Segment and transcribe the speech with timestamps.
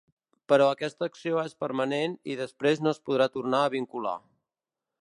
[0.53, 4.17] Però aquesta acció és permanent i després no es podrà tornar a vincular.